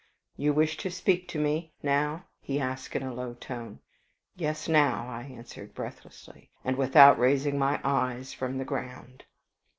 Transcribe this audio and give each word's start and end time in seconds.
"You 0.35 0.51
wish 0.51 0.77
to 0.77 0.89
speak 0.89 1.27
to 1.27 1.37
me? 1.37 1.73
now?" 1.83 2.25
he 2.39 2.59
asked 2.59 2.95
in 2.95 3.03
a 3.03 3.13
low 3.13 3.35
tone. 3.35 3.81
"Yes; 4.35 4.67
now," 4.67 5.07
I 5.07 5.21
answered, 5.25 5.75
breathlessly, 5.75 6.49
and 6.65 6.75
without 6.75 7.19
raising 7.19 7.59
my 7.59 7.79
eyes 7.83 8.33
from 8.33 8.57
the 8.57 8.65
ground. 8.65 9.25